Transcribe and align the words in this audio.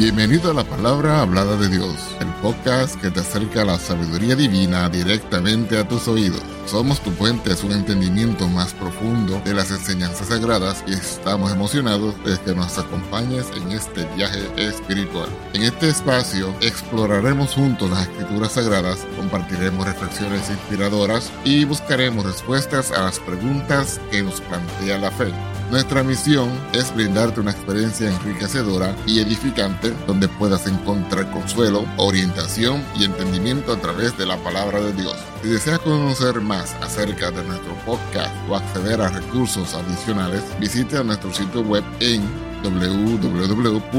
Bienvenido 0.00 0.50
a 0.50 0.54
la 0.54 0.64
palabra 0.64 1.20
hablada 1.20 1.58
de 1.58 1.68
Dios, 1.68 2.16
el 2.20 2.28
podcast 2.40 2.98
que 3.02 3.10
te 3.10 3.20
acerca 3.20 3.60
a 3.60 3.64
la 3.66 3.78
sabiduría 3.78 4.34
divina 4.34 4.88
directamente 4.88 5.76
a 5.76 5.86
tus 5.86 6.08
oídos. 6.08 6.40
Somos 6.64 7.02
tu 7.02 7.12
puente 7.12 7.52
a 7.52 7.66
un 7.66 7.72
entendimiento 7.72 8.48
más 8.48 8.72
profundo 8.72 9.42
de 9.44 9.52
las 9.52 9.70
enseñanzas 9.70 10.28
sagradas 10.28 10.82
y 10.86 10.94
estamos 10.94 11.52
emocionados 11.52 12.14
de 12.24 12.38
que 12.38 12.54
nos 12.54 12.78
acompañes 12.78 13.50
en 13.54 13.72
este 13.72 14.06
viaje 14.16 14.40
espiritual. 14.56 15.28
En 15.52 15.64
este 15.64 15.90
espacio 15.90 16.54
exploraremos 16.62 17.52
juntos 17.52 17.90
las 17.90 18.08
escrituras 18.08 18.52
sagradas, 18.52 19.06
compartiremos 19.18 19.84
reflexiones 19.86 20.48
inspiradoras 20.48 21.30
y 21.44 21.66
buscaremos 21.66 22.24
respuestas 22.24 22.90
a 22.90 23.02
las 23.02 23.18
preguntas 23.18 24.00
que 24.10 24.22
nos 24.22 24.40
plantea 24.40 24.96
la 24.96 25.10
fe. 25.10 25.30
Nuestra 25.70 26.02
misión 26.02 26.50
es 26.72 26.92
brindarte 26.92 27.38
una 27.38 27.52
experiencia 27.52 28.10
enriquecedora 28.10 28.96
y 29.06 29.20
edificante 29.20 29.92
donde 30.04 30.26
puedas 30.26 30.66
encontrar 30.66 31.30
consuelo, 31.30 31.84
orientación 31.96 32.82
y 32.98 33.04
entendimiento 33.04 33.72
a 33.72 33.80
través 33.80 34.18
de 34.18 34.26
la 34.26 34.36
palabra 34.38 34.80
de 34.80 34.92
Dios. 34.92 35.16
Si 35.42 35.48
deseas 35.48 35.78
conocer 35.78 36.40
más 36.40 36.74
acerca 36.82 37.30
de 37.30 37.44
nuestro 37.44 37.72
podcast 37.86 38.34
o 38.48 38.56
acceder 38.56 39.00
a 39.00 39.10
recursos 39.10 39.72
adicionales, 39.74 40.42
visita 40.58 41.04
nuestro 41.04 41.32
sitio 41.32 41.60
web 41.60 41.84
en 42.00 42.49
www.lphdd.org. 42.62 43.90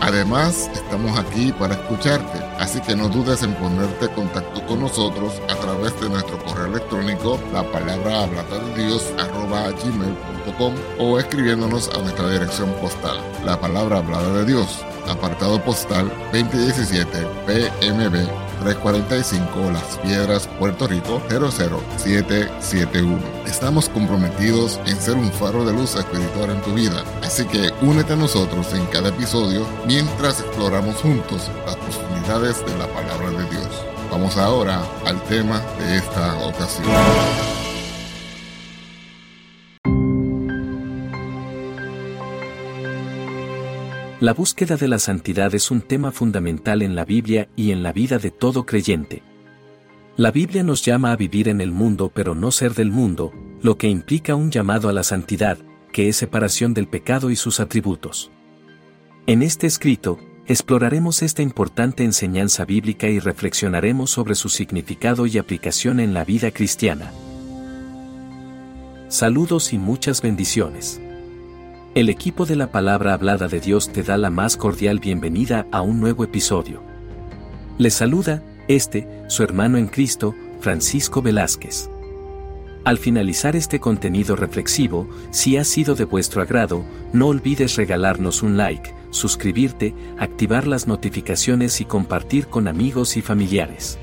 Además, 0.00 0.70
estamos 0.74 1.18
aquí 1.18 1.52
para 1.52 1.74
escucharte, 1.74 2.38
así 2.58 2.80
que 2.80 2.96
no 2.96 3.08
dudes 3.08 3.42
en 3.42 3.54
ponerte 3.54 4.06
en 4.06 4.12
contacto 4.12 4.64
con 4.66 4.80
nosotros 4.80 5.40
a 5.48 5.54
través 5.56 5.98
de 6.00 6.08
nuestro 6.08 6.38
correo 6.44 6.66
electrónico, 6.66 7.38
la 7.52 7.62
palabra 7.70 8.24
hablada 8.24 8.58
de 8.58 8.84
Dios 8.84 9.12
gmail.com 9.16 10.74
o 10.98 11.18
escribiéndonos 11.18 11.88
a 11.90 11.98
nuestra 11.98 12.28
dirección 12.30 12.72
postal, 12.80 13.18
la 13.44 13.60
palabra 13.60 13.98
hablada 13.98 14.32
de 14.38 14.46
Dios, 14.46 14.84
apartado 15.08 15.62
postal 15.62 16.10
2017 16.32 17.26
PMB 17.46 18.49
345 18.60 19.70
Las 19.72 19.98
Piedras, 19.98 20.46
Puerto 20.58 20.86
Rico 20.86 21.20
00771. 21.28 23.18
Estamos 23.46 23.88
comprometidos 23.88 24.78
en 24.86 25.00
ser 25.00 25.16
un 25.16 25.32
faro 25.32 25.64
de 25.64 25.72
luz 25.72 25.96
espiritual 25.96 26.50
en 26.50 26.60
tu 26.62 26.74
vida, 26.74 27.02
así 27.22 27.44
que 27.46 27.70
únete 27.82 28.12
a 28.12 28.16
nosotros 28.16 28.72
en 28.72 28.84
cada 28.86 29.08
episodio 29.08 29.66
mientras 29.86 30.40
exploramos 30.40 30.96
juntos 30.96 31.50
las 31.66 31.76
profundidades 31.76 32.64
de 32.64 32.78
la 32.78 32.86
palabra 32.88 33.30
de 33.30 33.48
Dios. 33.50 33.68
Vamos 34.10 34.36
ahora 34.36 34.82
al 35.06 35.22
tema 35.24 35.60
de 35.78 35.96
esta 35.96 36.36
ocasión. 36.38 37.59
La 44.20 44.34
búsqueda 44.34 44.76
de 44.76 44.86
la 44.86 44.98
santidad 44.98 45.54
es 45.54 45.70
un 45.70 45.80
tema 45.80 46.12
fundamental 46.12 46.82
en 46.82 46.94
la 46.94 47.06
Biblia 47.06 47.48
y 47.56 47.70
en 47.70 47.82
la 47.82 47.90
vida 47.94 48.18
de 48.18 48.30
todo 48.30 48.66
creyente. 48.66 49.22
La 50.18 50.30
Biblia 50.30 50.62
nos 50.62 50.84
llama 50.84 51.12
a 51.12 51.16
vivir 51.16 51.48
en 51.48 51.62
el 51.62 51.72
mundo 51.72 52.12
pero 52.14 52.34
no 52.34 52.50
ser 52.50 52.74
del 52.74 52.90
mundo, 52.90 53.32
lo 53.62 53.78
que 53.78 53.88
implica 53.88 54.34
un 54.34 54.50
llamado 54.50 54.90
a 54.90 54.92
la 54.92 55.04
santidad, 55.04 55.56
que 55.90 56.10
es 56.10 56.16
separación 56.16 56.74
del 56.74 56.86
pecado 56.86 57.30
y 57.30 57.36
sus 57.36 57.60
atributos. 57.60 58.30
En 59.26 59.40
este 59.40 59.66
escrito, 59.66 60.18
exploraremos 60.46 61.22
esta 61.22 61.40
importante 61.40 62.04
enseñanza 62.04 62.66
bíblica 62.66 63.08
y 63.08 63.20
reflexionaremos 63.20 64.10
sobre 64.10 64.34
su 64.34 64.50
significado 64.50 65.24
y 65.24 65.38
aplicación 65.38 65.98
en 65.98 66.12
la 66.12 66.26
vida 66.26 66.50
cristiana. 66.50 67.10
Saludos 69.08 69.72
y 69.72 69.78
muchas 69.78 70.20
bendiciones. 70.20 71.00
El 71.92 72.08
equipo 72.08 72.46
de 72.46 72.54
la 72.54 72.70
palabra 72.70 73.14
hablada 73.14 73.48
de 73.48 73.58
Dios 73.58 73.90
te 73.92 74.04
da 74.04 74.16
la 74.16 74.30
más 74.30 74.56
cordial 74.56 75.00
bienvenida 75.00 75.66
a 75.72 75.82
un 75.82 75.98
nuevo 75.98 76.22
episodio. 76.22 76.84
Le 77.78 77.90
saluda, 77.90 78.44
este, 78.68 79.08
su 79.26 79.42
hermano 79.42 79.76
en 79.76 79.88
Cristo, 79.88 80.36
Francisco 80.60 81.20
Velázquez. 81.20 81.90
Al 82.84 82.96
finalizar 82.96 83.56
este 83.56 83.80
contenido 83.80 84.36
reflexivo, 84.36 85.08
si 85.32 85.56
ha 85.56 85.64
sido 85.64 85.96
de 85.96 86.04
vuestro 86.04 86.42
agrado, 86.42 86.84
no 87.12 87.26
olvides 87.26 87.74
regalarnos 87.74 88.44
un 88.44 88.56
like, 88.56 88.94
suscribirte, 89.10 89.92
activar 90.16 90.68
las 90.68 90.86
notificaciones 90.86 91.80
y 91.80 91.86
compartir 91.86 92.46
con 92.46 92.68
amigos 92.68 93.16
y 93.16 93.20
familiares. 93.20 93.98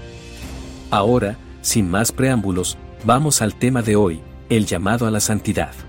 Ahora, 0.92 1.38
sin 1.62 1.90
más 1.90 2.12
preámbulos, 2.12 2.78
vamos 3.06 3.42
al 3.42 3.56
tema 3.56 3.82
de 3.82 3.96
hoy, 3.96 4.20
el 4.50 4.66
llamado 4.66 5.08
a 5.08 5.12
la 5.12 5.22
santidad. 5.22 5.87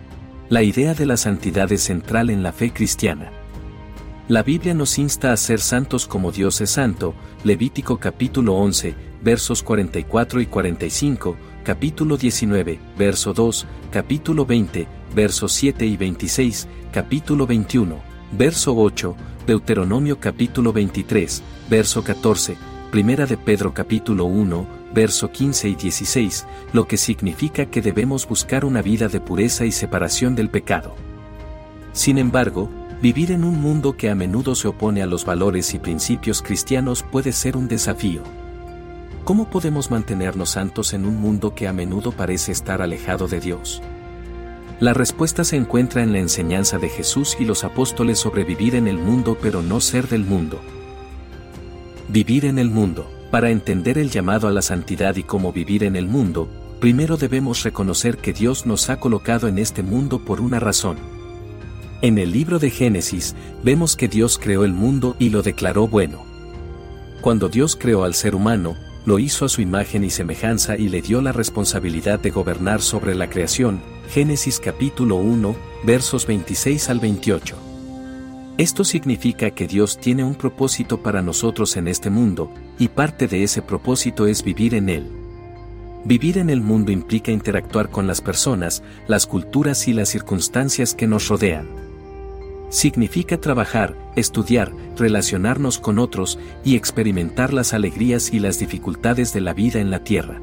La 0.50 0.62
idea 0.62 0.94
de 0.94 1.04
la 1.04 1.18
santidad 1.18 1.70
es 1.72 1.82
central 1.82 2.30
en 2.30 2.42
la 2.42 2.52
fe 2.52 2.72
cristiana. 2.72 3.30
La 4.28 4.42
Biblia 4.42 4.72
nos 4.72 4.98
insta 4.98 5.30
a 5.30 5.36
ser 5.36 5.60
santos 5.60 6.06
como 6.06 6.32
Dios 6.32 6.62
es 6.62 6.70
santo, 6.70 7.14
Levítico 7.44 7.98
capítulo 7.98 8.54
11, 8.54 8.94
versos 9.22 9.62
44 9.62 10.40
y 10.40 10.46
45, 10.46 11.36
capítulo 11.64 12.16
19, 12.16 12.80
verso 12.96 13.34
2, 13.34 13.66
capítulo 13.90 14.46
20, 14.46 14.88
versos 15.14 15.52
7 15.52 15.84
y 15.84 15.98
26, 15.98 16.66
capítulo 16.92 17.46
21, 17.46 17.98
verso 18.32 18.74
8, 18.74 19.16
Deuteronomio 19.46 20.18
capítulo 20.18 20.72
23, 20.72 21.42
verso 21.68 22.02
14, 22.02 22.56
Primera 22.90 23.26
de 23.26 23.36
Pedro 23.36 23.74
capítulo 23.74 24.24
1, 24.24 24.77
verso 24.94 25.30
15 25.30 25.68
y 25.68 25.74
16, 25.74 26.46
lo 26.72 26.86
que 26.86 26.96
significa 26.96 27.66
que 27.66 27.82
debemos 27.82 28.26
buscar 28.26 28.64
una 28.64 28.82
vida 28.82 29.08
de 29.08 29.20
pureza 29.20 29.64
y 29.64 29.72
separación 29.72 30.34
del 30.34 30.50
pecado. 30.50 30.94
Sin 31.92 32.18
embargo, 32.18 32.70
vivir 33.02 33.32
en 33.32 33.44
un 33.44 33.60
mundo 33.60 33.96
que 33.96 34.10
a 34.10 34.14
menudo 34.14 34.54
se 34.54 34.68
opone 34.68 35.02
a 35.02 35.06
los 35.06 35.24
valores 35.24 35.74
y 35.74 35.78
principios 35.78 36.42
cristianos 36.42 37.02
puede 37.02 37.32
ser 37.32 37.56
un 37.56 37.68
desafío. 37.68 38.22
¿Cómo 39.24 39.50
podemos 39.50 39.90
mantenernos 39.90 40.50
santos 40.50 40.94
en 40.94 41.04
un 41.04 41.16
mundo 41.16 41.54
que 41.54 41.68
a 41.68 41.72
menudo 41.72 42.12
parece 42.12 42.52
estar 42.52 42.80
alejado 42.80 43.28
de 43.28 43.40
Dios? 43.40 43.82
La 44.80 44.94
respuesta 44.94 45.42
se 45.42 45.56
encuentra 45.56 46.02
en 46.04 46.12
la 46.12 46.20
enseñanza 46.20 46.78
de 46.78 46.88
Jesús 46.88 47.36
y 47.40 47.44
los 47.44 47.64
apóstoles 47.64 48.18
sobre 48.18 48.44
vivir 48.44 48.76
en 48.76 48.86
el 48.86 48.96
mundo 48.96 49.36
pero 49.40 49.60
no 49.60 49.80
ser 49.80 50.08
del 50.08 50.24
mundo. 50.24 50.60
Vivir 52.08 52.44
en 52.44 52.58
el 52.58 52.70
mundo. 52.70 53.17
Para 53.30 53.50
entender 53.50 53.98
el 53.98 54.10
llamado 54.10 54.48
a 54.48 54.52
la 54.52 54.62
santidad 54.62 55.16
y 55.16 55.22
cómo 55.22 55.52
vivir 55.52 55.84
en 55.84 55.96
el 55.96 56.08
mundo, 56.08 56.48
primero 56.80 57.18
debemos 57.18 57.62
reconocer 57.62 58.16
que 58.16 58.32
Dios 58.32 58.64
nos 58.64 58.88
ha 58.88 58.98
colocado 58.98 59.48
en 59.48 59.58
este 59.58 59.82
mundo 59.82 60.24
por 60.24 60.40
una 60.40 60.60
razón. 60.60 60.96
En 62.00 62.16
el 62.16 62.32
libro 62.32 62.58
de 62.58 62.70
Génesis, 62.70 63.34
vemos 63.62 63.96
que 63.96 64.08
Dios 64.08 64.38
creó 64.38 64.64
el 64.64 64.72
mundo 64.72 65.14
y 65.18 65.28
lo 65.28 65.42
declaró 65.42 65.88
bueno. 65.88 66.24
Cuando 67.20 67.50
Dios 67.50 67.76
creó 67.76 68.04
al 68.04 68.14
ser 68.14 68.34
humano, 68.34 68.76
lo 69.04 69.18
hizo 69.18 69.44
a 69.44 69.48
su 69.50 69.60
imagen 69.60 70.04
y 70.04 70.10
semejanza 70.10 70.78
y 70.78 70.88
le 70.88 71.02
dio 71.02 71.20
la 71.20 71.32
responsabilidad 71.32 72.20
de 72.20 72.30
gobernar 72.30 72.80
sobre 72.80 73.14
la 73.14 73.28
creación, 73.28 73.80
Génesis 74.10 74.58
capítulo 74.58 75.16
1, 75.16 75.54
versos 75.84 76.26
26 76.26 76.88
al 76.88 77.00
28. 77.00 77.67
Esto 78.58 78.82
significa 78.82 79.52
que 79.52 79.68
Dios 79.68 79.98
tiene 79.98 80.24
un 80.24 80.34
propósito 80.34 81.00
para 81.00 81.22
nosotros 81.22 81.76
en 81.76 81.86
este 81.86 82.10
mundo, 82.10 82.50
y 82.76 82.88
parte 82.88 83.28
de 83.28 83.44
ese 83.44 83.62
propósito 83.62 84.26
es 84.26 84.42
vivir 84.42 84.74
en 84.74 84.88
él. 84.88 85.06
Vivir 86.04 86.38
en 86.38 86.50
el 86.50 86.60
mundo 86.60 86.90
implica 86.90 87.30
interactuar 87.30 87.88
con 87.88 88.08
las 88.08 88.20
personas, 88.20 88.82
las 89.06 89.28
culturas 89.28 89.86
y 89.86 89.92
las 89.92 90.08
circunstancias 90.08 90.96
que 90.96 91.06
nos 91.06 91.28
rodean. 91.28 91.68
Significa 92.68 93.40
trabajar, 93.40 93.96
estudiar, 94.16 94.72
relacionarnos 94.96 95.78
con 95.78 96.00
otros 96.00 96.40
y 96.64 96.74
experimentar 96.74 97.52
las 97.52 97.72
alegrías 97.74 98.32
y 98.32 98.40
las 98.40 98.58
dificultades 98.58 99.32
de 99.32 99.40
la 99.40 99.54
vida 99.54 99.78
en 99.78 99.92
la 99.92 100.02
tierra. 100.02 100.40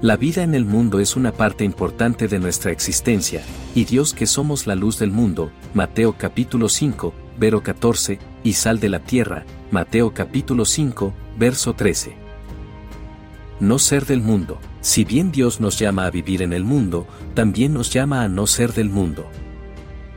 La 0.00 0.16
vida 0.16 0.42
en 0.42 0.56
el 0.56 0.64
mundo 0.64 0.98
es 0.98 1.14
una 1.14 1.30
parte 1.30 1.62
importante 1.62 2.26
de 2.26 2.40
nuestra 2.40 2.72
existencia, 2.72 3.44
y 3.74 3.84
Dios 3.84 4.12
que 4.12 4.26
somos 4.26 4.66
la 4.66 4.74
luz 4.74 4.98
del 4.98 5.10
mundo, 5.10 5.50
Mateo 5.74 6.16
capítulo 6.18 6.68
5, 6.68 7.14
verso 7.38 7.62
14, 7.62 8.18
y 8.44 8.52
sal 8.52 8.80
de 8.80 8.88
la 8.88 9.00
tierra, 9.00 9.44
Mateo 9.70 10.12
capítulo 10.12 10.64
5, 10.64 11.12
verso 11.38 11.74
13. 11.74 12.14
No 13.60 13.78
ser 13.78 14.06
del 14.06 14.20
mundo. 14.20 14.58
Si 14.80 15.04
bien 15.04 15.30
Dios 15.30 15.60
nos 15.60 15.78
llama 15.78 16.06
a 16.06 16.10
vivir 16.10 16.42
en 16.42 16.52
el 16.52 16.64
mundo, 16.64 17.06
también 17.34 17.72
nos 17.72 17.92
llama 17.92 18.22
a 18.22 18.28
no 18.28 18.46
ser 18.46 18.72
del 18.72 18.90
mundo. 18.90 19.26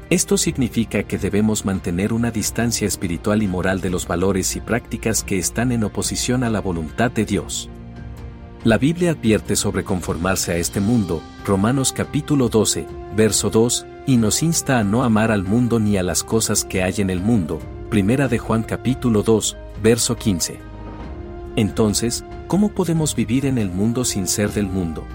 Esto 0.10 0.38
significa 0.38 1.04
que 1.04 1.18
debemos 1.18 1.66
mantener 1.66 2.14
una 2.14 2.32
distancia 2.32 2.88
espiritual 2.88 3.44
y 3.44 3.48
moral 3.48 3.82
de 3.82 3.90
los 3.90 4.08
valores 4.08 4.56
y 4.56 4.62
prácticas 4.62 5.24
que 5.24 5.38
están 5.38 5.72
en 5.72 5.84
oposición 5.84 6.44
a 6.44 6.50
la 6.50 6.62
voluntad 6.62 7.12
de 7.12 7.26
Dios. 7.26 7.70
La 8.64 8.80
Biblia 8.80 9.12
advierte 9.12 9.56
sobre 9.56 9.84
conformarse 9.84 10.52
a 10.52 10.58
este 10.58 10.80
mundo, 10.80 11.22
Romanos 11.46 11.94
capítulo 11.94 12.50
12, 12.50 12.88
verso 13.16 13.50
2, 13.50 13.86
y 14.06 14.18
nos 14.18 14.44
insta 14.44 14.80
a 14.80 14.84
no 14.84 15.04
amar 15.04 15.32
al 15.32 15.44
mundo 15.44 15.80
ni 15.80 15.98
a 15.98 16.04
las 16.04 16.24
cosas 16.24 16.66
que 16.66 16.84
hay 16.84 16.96
en 16.98 17.10
el 17.10 17.22
mundo, 17.22 17.60
Primera 17.90 18.28
de 18.28 18.40
Juan 18.40 18.64
capítulo 18.64 19.24
2, 19.24 19.58
verso 19.82 20.16
15. 20.16 20.60
Entonces, 21.56 22.26
¿cómo 22.48 22.70
podemos 22.70 23.16
vivir 23.16 23.46
en 23.46 23.58
el 23.58 23.70
mundo 23.70 24.04
sin 24.04 24.28
ser 24.28 24.52
del 24.52 24.68
mundo? 24.68 25.06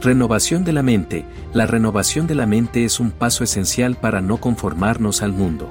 Renovación 0.00 0.64
de 0.64 0.72
la 0.72 0.82
mente. 0.82 1.24
La 1.52 1.66
renovación 1.66 2.26
de 2.26 2.34
la 2.34 2.46
mente 2.46 2.84
es 2.84 3.00
un 3.00 3.10
paso 3.10 3.44
esencial 3.44 3.96
para 3.96 4.20
no 4.20 4.38
conformarnos 4.38 5.22
al 5.22 5.32
mundo. 5.32 5.70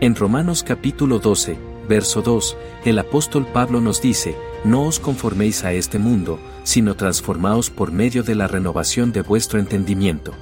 En 0.00 0.14
Romanos 0.14 0.62
capítulo 0.62 1.18
12, 1.18 1.56
verso 1.88 2.22
2, 2.22 2.56
el 2.84 2.98
apóstol 2.98 3.46
Pablo 3.46 3.80
nos 3.80 4.00
dice, 4.02 4.36
no 4.64 4.82
os 4.82 4.98
conforméis 4.98 5.64
a 5.64 5.72
este 5.72 5.98
mundo, 5.98 6.38
sino 6.62 6.94
transformaos 6.94 7.70
por 7.70 7.92
medio 7.92 8.22
de 8.22 8.34
la 8.34 8.46
renovación 8.46 9.12
de 9.12 9.22
vuestro 9.22 9.58
entendimiento. 9.58 10.32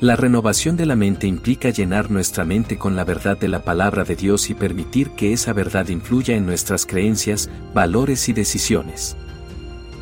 La 0.00 0.16
renovación 0.16 0.76
de 0.76 0.84
la 0.84 0.96
mente 0.96 1.28
implica 1.28 1.70
llenar 1.70 2.10
nuestra 2.10 2.44
mente 2.44 2.76
con 2.76 2.96
la 2.96 3.04
verdad 3.04 3.38
de 3.38 3.46
la 3.46 3.62
palabra 3.62 4.02
de 4.02 4.16
Dios 4.16 4.50
y 4.50 4.54
permitir 4.54 5.10
que 5.10 5.32
esa 5.32 5.52
verdad 5.52 5.88
influya 5.88 6.34
en 6.34 6.44
nuestras 6.44 6.86
creencias, 6.86 7.48
valores 7.72 8.28
y 8.28 8.32
decisiones. 8.32 9.16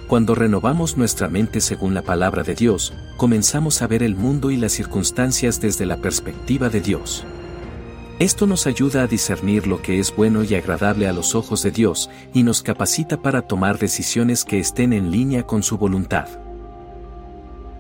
Cuando 0.07 0.35
renovamos 0.35 0.97
nuestra 0.97 1.29
mente 1.29 1.61
según 1.61 1.95
la 1.95 2.03
palabra 2.03 2.43
de 2.43 2.55
Dios, 2.55 2.95
comenzamos 3.17 3.83
a 3.83 3.87
ver 3.87 4.03
el 4.03 4.17
mundo 4.17 4.51
y 4.51 4.57
las 4.57 4.73
circunstancias 4.73 5.61
desde 5.61 5.85
la 5.87 5.99
perspectiva 5.99 6.71
de 6.71 6.81
Dios. 6.81 7.25
Esto 8.21 8.47
nos 8.47 8.67
ayuda 8.67 9.03
a 9.03 9.07
discernir 9.07 9.67
lo 9.67 9.81
que 9.81 9.99
es 9.99 10.15
bueno 10.15 10.45
y 10.45 10.55
agradable 10.55 11.09
a 11.09 11.13
los 11.15 11.35
ojos 11.35 11.63
de 11.63 11.71
Dios 11.71 12.11
y 12.35 12.43
nos 12.43 12.63
capacita 12.63 13.23
para 13.23 13.41
tomar 13.41 13.79
decisiones 13.79 14.45
que 14.45 14.61
estén 14.61 14.93
en 14.93 15.11
línea 15.11 15.47
con 15.47 15.63
su 15.63 15.79
voluntad. 15.79 16.29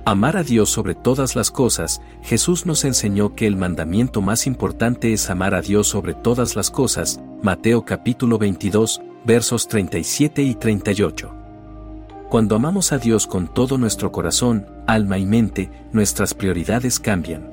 Amar 0.07 0.39
a 0.39 0.43
Dios 0.43 0.71
sobre 0.71 0.95
todas 0.95 1.37
las 1.37 1.51
cosas, 1.51 2.01
Jesús 2.23 2.65
nos 2.65 2.87
enseñó 2.87 3.35
que 3.35 3.47
el 3.47 3.57
mandamiento 3.57 4.23
más 4.23 4.47
importante 4.47 5.13
es 5.13 5.29
amar 5.29 5.55
a 5.55 5.61
Dios 5.61 5.89
sobre 5.89 6.15
todas 6.15 6.57
las 6.57 6.71
cosas, 6.71 7.21
Mateo 7.43 7.85
capítulo 7.85 8.39
22, 8.39 9.03
versos 9.27 9.69
37 9.69 10.43
y 10.43 10.55
38. 10.55 11.35
Cuando 12.31 12.57
amamos 12.57 12.93
a 12.93 12.99
Dios 12.99 13.27
con 13.27 13.47
todo 13.47 13.77
nuestro 13.77 14.11
corazón, 14.11 14.67
alma 14.87 15.19
y 15.19 15.27
mente, 15.27 15.71
nuestras 15.93 16.33
prioridades 16.33 16.99
cambian. 16.99 17.50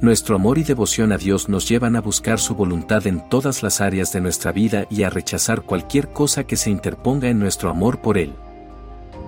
Nuestro 0.00 0.36
amor 0.36 0.56
y 0.56 0.62
devoción 0.62 1.12
a 1.12 1.18
Dios 1.18 1.50
nos 1.50 1.68
llevan 1.68 1.94
a 1.94 2.00
buscar 2.00 2.38
su 2.40 2.54
voluntad 2.54 3.06
en 3.06 3.20
todas 3.28 3.62
las 3.62 3.82
áreas 3.82 4.14
de 4.14 4.22
nuestra 4.22 4.50
vida 4.50 4.86
y 4.88 5.02
a 5.02 5.10
rechazar 5.10 5.60
cualquier 5.60 6.08
cosa 6.08 6.44
que 6.44 6.56
se 6.56 6.70
interponga 6.70 7.28
en 7.28 7.38
nuestro 7.38 7.68
amor 7.68 8.00
por 8.00 8.16
Él. 8.16 8.32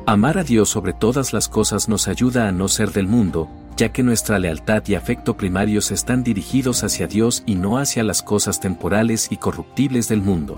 Amar 0.07 0.39
a 0.39 0.45
Dios 0.45 0.71
sobre 0.71 0.95
todas 0.95 1.35
las 1.35 1.51
cosas 1.51 1.91
nos 1.91 2.09
ayuda 2.09 2.49
a 2.49 2.53
no 2.53 2.69
ser 2.69 2.91
del 2.93 3.07
mundo, 3.07 3.51
ya 3.77 3.91
que 3.91 4.03
nuestra 4.03 4.39
lealtad 4.39 4.83
y 4.87 4.95
afecto 4.95 5.37
primarios 5.37 5.91
están 5.91 6.25
dirigidos 6.25 6.85
hacia 6.85 7.07
Dios 7.07 7.43
y 7.45 7.57
no 7.57 7.77
hacia 7.77 8.03
las 8.03 8.23
cosas 8.23 8.59
temporales 8.59 9.29
y 9.31 9.37
corruptibles 9.37 10.09
del 10.09 10.23
mundo. 10.23 10.57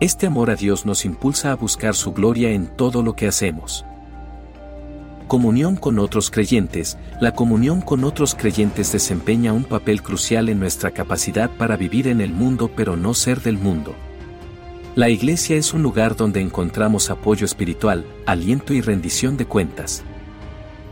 Este 0.00 0.26
amor 0.26 0.50
a 0.50 0.56
Dios 0.56 0.86
nos 0.86 1.04
impulsa 1.04 1.52
a 1.52 1.56
buscar 1.56 1.94
su 1.94 2.12
gloria 2.12 2.50
en 2.50 2.66
todo 2.66 3.04
lo 3.04 3.14
que 3.14 3.28
hacemos. 3.28 3.84
Comunión 5.28 5.76
con 5.76 5.98
otros 5.98 6.30
creyentes. 6.30 6.98
La 7.18 7.34
comunión 7.34 7.80
con 7.80 8.04
otros 8.04 8.34
creyentes 8.34 8.92
desempeña 8.92 9.54
un 9.54 9.64
papel 9.64 10.02
crucial 10.02 10.50
en 10.50 10.60
nuestra 10.60 10.90
capacidad 10.90 11.50
para 11.50 11.76
vivir 11.78 12.08
en 12.08 12.20
el 12.20 12.32
mundo 12.32 12.70
pero 12.76 12.96
no 12.96 13.14
ser 13.14 13.40
del 13.40 13.56
mundo. 13.56 13.94
La 14.94 15.08
iglesia 15.08 15.56
es 15.56 15.72
un 15.72 15.82
lugar 15.82 16.14
donde 16.14 16.40
encontramos 16.40 17.10
apoyo 17.10 17.46
espiritual, 17.46 18.04
aliento 18.26 18.74
y 18.74 18.82
rendición 18.82 19.38
de 19.38 19.46
cuentas. 19.46 20.04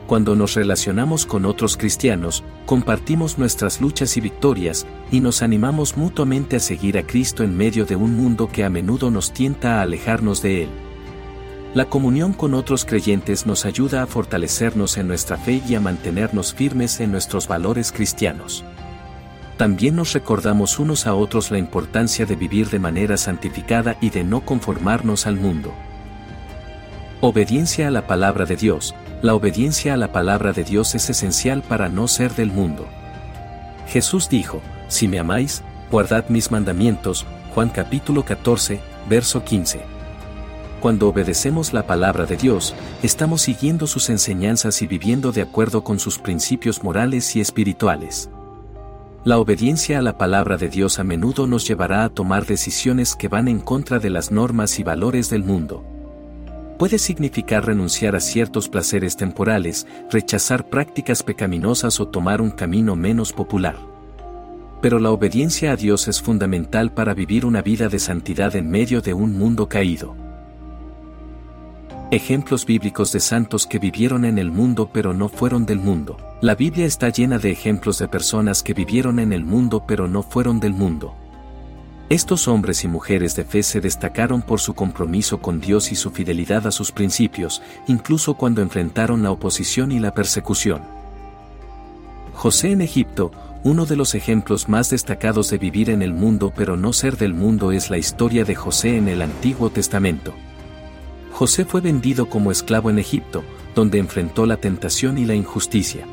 Cuando 0.07 0.35
nos 0.35 0.55
relacionamos 0.55 1.27
con 1.27 1.45
otros 1.45 1.77
cristianos, 1.77 2.43
compartimos 2.67 3.39
nuestras 3.39 3.81
luchas 3.81 4.17
y 4.17 4.21
victorias, 4.21 4.87
y 5.11 5.21
nos 5.21 5.43
animamos 5.43 5.97
mutuamente 5.97 6.57
a 6.57 6.61
seguir 6.61 6.99
a 6.99 7.07
Cristo 7.07 7.45
en 7.45 7.57
medio 7.57 7.85
de 7.85 7.97
un 7.97 8.17
mundo 8.17 8.49
que 8.49 8.65
a 8.65 8.71
menudo 8.71 9.11
nos 9.11 9.33
tienta 9.33 9.79
a 9.79 9.83
alejarnos 9.83 10.43
de 10.43 10.65
Él. 10.65 10.69
La 11.75 11.87
comunión 11.87 12.35
con 12.35 12.53
otros 12.53 12.85
creyentes 12.85 13.47
nos 13.47 13.65
ayuda 13.65 14.03
a 14.03 14.07
fortalecernos 14.07 14.99
en 14.99 15.09
nuestra 15.09 15.39
fe 15.39 15.63
y 15.67 15.75
a 15.75 15.81
mantenernos 15.81 16.53
firmes 16.53 17.01
en 17.01 17.11
nuestros 17.11 17.49
valores 17.49 17.93
cristianos. 17.93 18.63
También 19.57 19.97
nos 19.97 20.13
recordamos 20.13 20.79
unos 20.79 21.07
a 21.07 21.15
otros 21.15 21.51
la 21.51 21.57
importancia 21.57 22.27
de 22.27 22.37
vivir 22.37 22.69
de 22.69 22.79
manera 22.79 23.17
santificada 23.17 23.97
y 24.03 24.11
de 24.11 24.23
no 24.23 24.43
conformarnos 24.43 25.27
al 25.27 25.37
mundo. 25.37 25.73
Obediencia 27.23 27.89
a 27.89 27.91
la 27.91 28.07
palabra 28.07 28.45
de 28.45 28.57
Dios. 28.57 28.95
La 29.23 29.35
obediencia 29.35 29.95
a 29.95 29.97
la 29.97 30.13
palabra 30.13 30.53
de 30.53 30.65
Dios 30.65 30.95
es 30.95 31.09
esencial 31.09 31.63
para 31.63 31.89
no 31.89 32.07
ser 32.07 32.35
del 32.35 32.53
mundo. 32.53 32.87
Jesús 33.87 34.29
dijo, 34.29 34.61
Si 34.89 35.09
me 35.09 35.19
amáis, 35.19 35.63
guardad 35.91 36.29
mis 36.29 36.51
mandamientos, 36.51 37.25
Juan 37.55 37.71
capítulo 37.71 38.25
14, 38.25 38.81
verso 39.09 39.43
15. 39.43 39.92
Cuando 40.83 41.09
obedecemos 41.09 41.73
la 41.73 41.87
palabra 41.87 42.27
de 42.27 42.37
Dios, 42.37 42.75
estamos 43.05 43.43
siguiendo 43.43 43.87
sus 43.87 44.11
enseñanzas 44.11 44.83
y 44.83 44.89
viviendo 44.89 45.31
de 45.31 45.43
acuerdo 45.43 45.85
con 45.85 46.01
sus 46.01 46.19
principios 46.19 46.83
morales 46.83 47.37
y 47.37 47.41
espirituales. 47.41 48.29
La 49.23 49.39
obediencia 49.39 50.01
a 50.01 50.03
la 50.03 50.19
palabra 50.19 50.57
de 50.57 50.69
Dios 50.69 50.99
a 50.99 51.05
menudo 51.05 51.47
nos 51.47 51.69
llevará 51.69 52.03
a 52.03 52.09
tomar 52.09 52.47
decisiones 52.47 53.15
que 53.15 53.29
van 53.29 53.47
en 53.47 53.61
contra 53.61 54.01
de 54.01 54.11
las 54.11 54.33
normas 54.33 54.81
y 54.81 54.83
valores 54.83 55.31
del 55.31 55.45
mundo 55.45 55.85
puede 56.79 56.99
significar 56.99 57.65
renunciar 57.65 58.17
a 58.17 58.21
ciertos 58.21 58.69
placeres 58.69 59.17
temporales, 59.17 59.87
rechazar 60.11 60.69
prácticas 60.69 61.23
pecaminosas 61.23 62.01
o 62.01 62.09
tomar 62.09 62.41
un 62.41 62.51
camino 62.51 62.97
menos 62.97 63.33
popular. 63.33 63.77
Pero 64.81 64.99
la 64.99 65.13
obediencia 65.13 65.71
a 65.71 65.77
Dios 65.77 66.09
es 66.09 66.21
fundamental 66.21 66.93
para 66.93 67.15
vivir 67.15 67.47
una 67.47 67.63
vida 67.63 67.89
de 67.89 68.01
santidad 68.01 68.57
en 68.57 68.69
medio 68.69 69.01
de 69.01 69.15
un 69.15 69.39
mundo 69.39 69.69
caído. 69.69 70.17
Ejemplos 72.13 72.67
bíblicos 72.67 73.11
de 73.13 73.21
santos 73.21 73.67
que 73.67 73.79
vivieron 73.79 74.27
en 74.27 74.37
el 74.37 74.51
mundo 74.51 74.91
pero 74.93 75.15
no 75.15 75.31
fueron 75.31 75.65
del 75.65 75.79
mundo. 75.79 76.19
La 76.43 76.55
Biblia 76.55 76.85
está 76.85 77.09
llena 77.09 77.39
de 77.39 77.51
ejemplos 77.51 77.99
de 77.99 78.07
personas 78.07 78.63
que 78.63 78.75
vivieron 78.75 79.19
en 79.19 79.33
el 79.33 79.47
mundo 79.47 79.85
pero 79.89 80.07
no 80.09 80.23
fueron 80.23 80.61
del 80.61 80.75
mundo. 80.75 81.15
Estos 82.11 82.49
hombres 82.49 82.85
y 82.85 82.89
mujeres 82.89 83.35
de 83.35 83.45
fe 83.45 83.63
se 83.63 83.81
destacaron 83.81 84.43
por 84.43 84.61
su 84.61 84.75
compromiso 84.75 85.41
con 85.41 85.59
Dios 85.59 85.91
y 85.91 85.95
su 85.95 86.11
fidelidad 86.11 86.67
a 86.67 86.71
sus 86.71 86.93
principios, 86.93 87.63
incluso 87.87 88.35
cuando 88.35 88.61
enfrentaron 88.61 89.23
la 89.23 89.31
oposición 89.31 89.91
y 89.91 89.99
la 89.99 90.13
persecución. 90.13 90.83
José 92.35 92.73
en 92.73 92.83
Egipto, 92.83 93.31
uno 93.65 93.87
de 93.87 93.97
los 93.97 94.15
ejemplos 94.15 94.69
más 94.69 94.91
destacados 94.91 95.49
de 95.49 95.57
vivir 95.57 95.89
en 95.89 96.03
el 96.03 96.13
mundo 96.13 96.53
pero 96.55 96.77
no 96.77 96.93
ser 96.93 97.17
del 97.17 97.33
mundo 97.33 97.73
es 97.73 97.89
la 97.89 97.97
historia 97.97 98.45
de 98.45 98.55
José 98.55 98.99
en 98.99 99.09
el 99.09 99.23
Antiguo 99.23 99.71
Testamento. 99.71 100.35
José 101.33 101.65
fue 101.65 101.81
vendido 101.81 102.27
como 102.29 102.53
esclavo 102.53 102.91
en 102.91 102.99
Egipto, 102.99 103.43
donde 103.75 103.99
enfrentó 103.99 104.47
la 104.47 104.59
tentación 104.59 105.19
y 105.19 105.25
la 105.25 105.35
injusticia. 105.35 106.07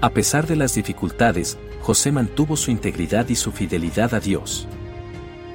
A 0.00 0.10
pesar 0.10 0.46
de 0.46 0.56
las 0.56 0.74
dificultades, 0.74 1.58
José 1.82 2.12
mantuvo 2.12 2.56
su 2.56 2.70
integridad 2.70 3.28
y 3.28 3.34
su 3.34 3.52
fidelidad 3.52 4.14
a 4.14 4.20
Dios. 4.20 4.68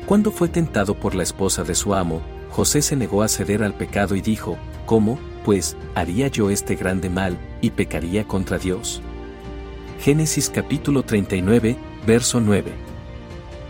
Cuando 0.06 0.32
fue 0.32 0.50
tentado 0.50 0.94
por 0.94 1.16
la 1.16 1.24
esposa 1.24 1.64
de 1.64 1.74
su 1.74 1.96
amo, 1.96 2.22
José 2.52 2.82
se 2.82 2.96
negó 2.96 3.24
a 3.24 3.28
ceder 3.28 3.64
al 3.64 3.74
pecado 3.74 4.16
y 4.16 4.22
dijo, 4.22 4.58
¿Cómo, 4.86 5.18
pues, 5.44 5.76
haría 5.96 6.28
yo 6.28 6.50
este 6.50 6.76
grande 6.76 7.10
mal, 7.10 7.40
y 7.62 7.72
pecaría 7.72 8.28
contra 8.28 8.60
Dios? 8.60 9.02
Génesis 10.00 10.50
capítulo 10.50 11.04
39, 11.04 11.78
verso 12.06 12.40
9. 12.40 12.95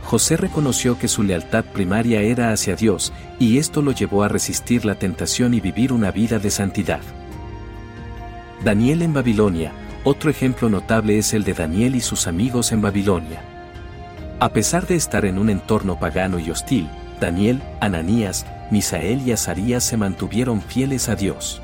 José 0.05 0.37
reconoció 0.37 0.99
que 0.99 1.07
su 1.07 1.23
lealtad 1.23 1.65
primaria 1.65 2.21
era 2.21 2.51
hacia 2.51 2.75
Dios, 2.75 3.11
y 3.39 3.57
esto 3.57 3.81
lo 3.81 3.91
llevó 3.91 4.23
a 4.23 4.27
resistir 4.27 4.85
la 4.85 4.95
tentación 4.95 5.55
y 5.55 5.59
vivir 5.59 5.91
una 5.91 6.11
vida 6.11 6.37
de 6.37 6.51
santidad. 6.51 7.01
Daniel 8.63 9.01
en 9.01 9.13
Babilonia, 9.13 9.71
otro 10.03 10.29
ejemplo 10.29 10.69
notable 10.69 11.17
es 11.17 11.33
el 11.33 11.43
de 11.43 11.53
Daniel 11.53 11.95
y 11.95 12.01
sus 12.01 12.27
amigos 12.27 12.71
en 12.71 12.81
Babilonia. 12.81 13.41
A 14.39 14.49
pesar 14.49 14.85
de 14.85 14.95
estar 14.95 15.25
en 15.25 15.39
un 15.39 15.49
entorno 15.49 15.99
pagano 15.99 16.37
y 16.37 16.51
hostil, 16.51 16.87
Daniel, 17.19 17.63
Ananías, 17.79 18.45
Misael 18.69 19.27
y 19.27 19.31
Azarías 19.31 19.83
se 19.83 19.97
mantuvieron 19.97 20.61
fieles 20.61 21.09
a 21.09 21.15
Dios. 21.15 21.63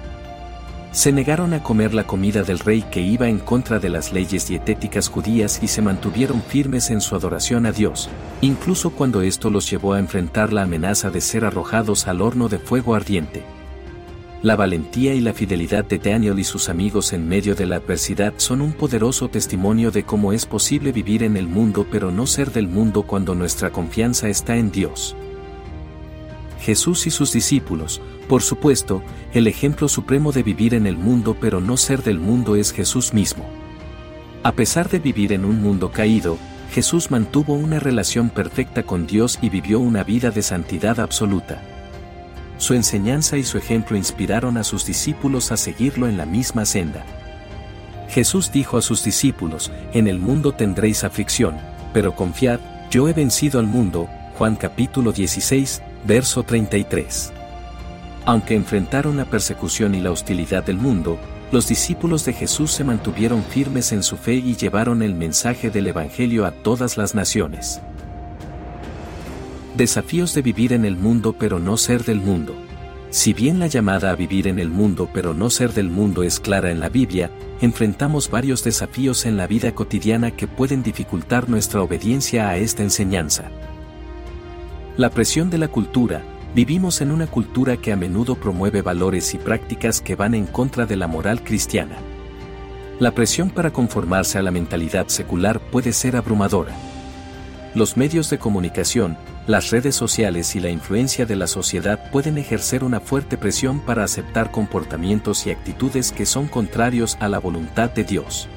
Se 0.92 1.14
negaron 1.14 1.54
a 1.54 1.64
comer 1.64 1.94
la 1.94 2.06
comida 2.06 2.44
del 2.44 2.60
rey 2.60 2.82
que 2.82 3.00
iba 3.00 3.30
en 3.30 3.40
contra 3.40 3.80
de 3.80 3.88
las 3.88 4.12
leyes 4.12 4.50
dietéticas 4.50 5.08
judías 5.08 5.64
y 5.64 5.70
se 5.70 5.82
mantuvieron 5.82 6.42
firmes 6.42 6.92
en 6.92 7.00
su 7.00 7.16
adoración 7.16 7.66
a 7.66 7.72
Dios, 7.72 8.10
incluso 8.42 8.90
cuando 8.90 9.22
esto 9.22 9.50
los 9.50 9.70
llevó 9.72 9.94
a 9.94 10.00
enfrentar 10.00 10.52
la 10.52 10.64
amenaza 10.64 11.10
de 11.10 11.22
ser 11.22 11.46
arrojados 11.46 12.08
al 12.08 12.22
horno 12.22 12.50
de 12.50 12.60
fuego 12.60 12.94
ardiente. 12.94 13.42
La 14.42 14.58
valentía 14.58 15.14
y 15.14 15.22
la 15.22 15.34
fidelidad 15.34 15.86
de 15.86 15.98
Daniel 15.98 16.40
y 16.40 16.44
sus 16.44 16.68
amigos 16.68 17.14
en 17.14 17.26
medio 17.26 17.56
de 17.56 17.68
la 17.68 17.78
adversidad 17.78 18.34
son 18.36 18.60
un 18.60 18.74
poderoso 18.74 19.30
testimonio 19.30 19.92
de 19.92 20.04
cómo 20.04 20.34
es 20.34 20.46
posible 20.46 20.92
vivir 20.92 21.24
en 21.24 21.38
el 21.38 21.48
mundo 21.48 21.88
pero 21.90 22.12
no 22.12 22.28
ser 22.28 22.52
del 22.52 22.68
mundo 22.68 23.04
cuando 23.04 23.34
nuestra 23.34 23.70
confianza 23.70 24.28
está 24.28 24.58
en 24.58 24.72
Dios. 24.72 25.16
Jesús 26.62 27.08
y 27.08 27.12
sus 27.12 27.34
discípulos, 27.34 28.02
por 28.30 28.44
supuesto, 28.44 29.02
el 29.34 29.48
ejemplo 29.48 29.88
supremo 29.88 30.32
de 30.32 30.44
vivir 30.44 30.76
en 30.76 30.86
el 30.86 30.96
mundo 30.96 31.36
pero 31.40 31.60
no 31.60 31.76
ser 31.76 32.04
del 32.04 32.20
mundo 32.20 32.56
es 32.56 32.72
Jesús 32.72 33.14
mismo. 33.14 33.46
A 34.44 34.52
pesar 34.52 34.88
de 34.90 35.00
vivir 35.00 35.34
en 35.34 35.44
un 35.44 35.62
mundo 35.62 35.92
caído, 35.92 36.38
Jesús 36.72 37.12
mantuvo 37.12 37.54
una 37.54 37.80
relación 37.80 38.30
perfecta 38.30 38.84
con 38.84 39.08
Dios 39.08 39.40
y 39.42 39.50
vivió 39.50 39.80
una 39.80 40.04
vida 40.04 40.30
de 40.32 40.42
santidad 40.42 41.00
absoluta. 41.00 41.62
su 42.58 42.76
enseñanza 42.76 43.38
y 43.38 43.44
su 43.44 43.58
ejemplo 43.58 43.98
inspiraron 43.98 44.56
a 44.56 44.64
sus 44.64 44.86
discípulos 44.86 45.52
a 45.52 45.58
seguirlo 45.58 46.08
en 46.08 46.16
la 46.16 46.28
misma 46.28 46.66
senda. 46.66 47.04
Jesús 48.08 48.52
dijo 48.52 48.78
a 48.78 48.84
sus 48.84 49.04
discípulos, 49.04 49.72
En 49.94 50.08
el 50.08 50.20
mundo 50.20 50.52
tendréis 50.52 51.04
aflicción, 51.04 51.58
pero 51.92 52.16
confiad, 52.16 52.60
yo 52.92 53.08
he 53.08 53.14
vencido 53.14 53.60
al 53.60 53.66
mundo, 53.66 54.08
Juan 54.38 54.56
capítulo 54.56 55.12
16, 55.12 55.82
verso 56.06 56.44
33. 56.44 57.34
Aunque 58.26 58.56
enfrentaron 58.56 59.18
la 59.18 59.26
persecución 59.26 59.96
y 59.96 60.00
la 60.00 60.12
hostilidad 60.12 60.64
del 60.64 60.78
mundo, 60.78 61.20
los 61.52 61.68
discípulos 61.68 62.24
de 62.26 62.34
Jesús 62.34 62.72
se 62.72 62.84
mantuvieron 62.84 63.44
firmes 63.44 63.92
en 63.92 64.04
su 64.04 64.16
fe 64.16 64.36
y 64.36 64.56
llevaron 64.56 65.02
el 65.02 65.16
mensaje 65.16 65.70
del 65.70 65.88
Evangelio 65.88 66.46
a 66.46 66.52
todas 66.52 66.98
las 66.98 67.14
naciones. 67.14 67.82
Desafíos 69.76 70.34
de 70.34 70.42
vivir 70.42 70.74
en 70.74 70.86
el 70.86 70.96
mundo 70.96 71.36
pero 71.38 71.60
no 71.60 71.78
ser 71.78 72.04
del 72.04 72.22
mundo. 72.22 72.56
Si 73.10 73.34
bien 73.34 73.60
la 73.60 73.68
llamada 73.68 74.12
a 74.12 74.16
vivir 74.16 74.48
en 74.48 74.60
el 74.60 74.70
mundo 74.70 75.10
pero 75.14 75.34
no 75.34 75.50
ser 75.50 75.74
del 75.74 75.90
mundo 75.90 76.24
es 76.24 76.40
clara 76.40 76.72
en 76.72 76.80
la 76.80 76.88
Biblia, 76.88 77.30
enfrentamos 77.60 78.30
varios 78.30 78.64
desafíos 78.64 79.26
en 79.26 79.36
la 79.36 79.48
vida 79.48 79.74
cotidiana 79.74 80.32
que 80.32 80.48
pueden 80.48 80.84
dificultar 80.84 81.50
nuestra 81.50 81.82
obediencia 81.82 82.48
a 82.48 82.58
esta 82.58 82.84
enseñanza. 82.84 83.52
La 84.98 85.10
presión 85.10 85.50
de 85.50 85.58
la 85.58 85.68
cultura, 85.68 86.24
Vivimos 86.54 87.00
en 87.00 87.12
una 87.12 87.28
cultura 87.28 87.78
que 87.78 87.94
a 87.94 87.96
menudo 87.96 88.36
promueve 88.36 88.82
valores 88.82 89.34
y 89.34 89.38
prácticas 89.38 90.02
que 90.02 90.16
van 90.16 90.34
en 90.34 90.46
contra 90.46 90.86
de 90.86 90.98
la 90.98 91.08
moral 91.08 91.46
cristiana. 91.46 91.96
La 93.00 93.12
presión 93.12 93.50
para 93.50 93.72
conformarse 93.72 94.38
a 94.38 94.42
la 94.42 94.52
mentalidad 94.52 95.08
secular 95.08 95.62
puede 95.62 95.94
ser 95.94 96.18
abrumadora. 96.18 96.74
Los 97.74 97.96
medios 97.96 98.30
de 98.30 98.38
comunicación, 98.38 99.18
las 99.48 99.70
redes 99.70 99.96
sociales 99.96 100.58
y 100.58 100.60
la 100.60 100.70
influencia 100.70 101.26
de 101.26 101.38
la 101.38 101.48
sociedad 101.48 102.12
pueden 102.12 102.38
ejercer 102.38 102.84
una 102.84 103.00
fuerte 103.00 103.38
presión 103.38 103.80
para 103.80 104.04
aceptar 104.04 104.52
comportamientos 104.52 105.48
y 105.48 105.52
actitudes 105.52 106.12
que 106.12 106.26
son 106.26 106.50
contrarios 106.50 107.16
a 107.22 107.30
la 107.30 107.40
voluntad 107.40 107.90
de 107.92 108.04
Dios. 108.04 108.50